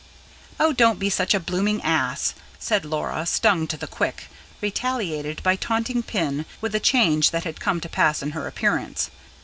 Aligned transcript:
"Oh, 0.59 0.73
don't 0.73 0.97
be 0.97 1.11
such 1.11 1.35
a 1.35 1.39
blooming 1.39 1.79
ass!" 1.83 2.33
and 2.71 2.85
Laura, 2.85 3.23
stung 3.27 3.67
to 3.67 3.77
the 3.77 3.85
quick, 3.85 4.29
retaliated 4.59 5.43
by 5.43 5.55
taunting 5.55 6.01
Pin 6.01 6.47
with 6.59 6.71
the 6.71 6.79
change 6.79 7.29
that 7.29 7.43
had 7.43 7.59
come 7.59 7.79
to 7.81 7.87
pass 7.87 8.23
in 8.23 8.31
her 8.31 8.47
appearance. 8.47 9.11